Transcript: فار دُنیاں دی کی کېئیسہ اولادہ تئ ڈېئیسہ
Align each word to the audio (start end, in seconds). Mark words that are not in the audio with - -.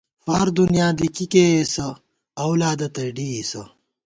فار 0.23 0.47
دُنیاں 0.57 0.91
دی 0.97 1.07
کی 1.15 1.25
کېئیسہ 1.31 1.87
اولادہ 2.43 2.87
تئ 2.95 3.09
ڈېئیسہ 3.15 3.63